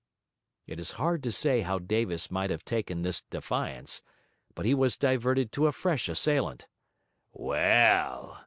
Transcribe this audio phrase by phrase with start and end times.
[0.65, 4.01] It is hard to say how Davis might have taken this defiance;
[4.55, 6.67] but he was diverted to a fresh assailant.
[7.33, 8.39] 'Well!'